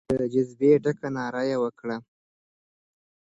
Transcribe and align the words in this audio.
د 0.19 0.21
جذبې 0.33 0.71
ډکه 0.83 1.07
ناره 1.15 1.45
وکړه. 1.63 1.97